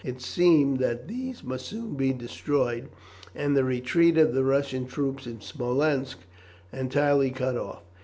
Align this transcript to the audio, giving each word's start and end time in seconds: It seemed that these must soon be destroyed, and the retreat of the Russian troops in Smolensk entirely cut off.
It 0.03 0.19
seemed 0.19 0.79
that 0.79 1.07
these 1.07 1.43
must 1.43 1.67
soon 1.67 1.93
be 1.93 2.11
destroyed, 2.11 2.89
and 3.35 3.55
the 3.55 3.63
retreat 3.63 4.17
of 4.17 4.33
the 4.33 4.43
Russian 4.43 4.87
troops 4.87 5.27
in 5.27 5.41
Smolensk 5.41 6.17
entirely 6.73 7.29
cut 7.29 7.55
off. 7.55 7.83